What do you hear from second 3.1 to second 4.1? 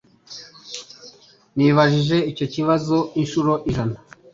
inshuro ijana.